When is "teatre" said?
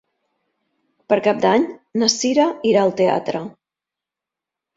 3.03-3.45